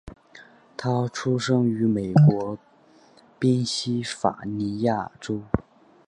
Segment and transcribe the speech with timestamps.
[0.75, 2.57] 他出生于美国
[3.37, 5.43] 宾夕法尼亚州。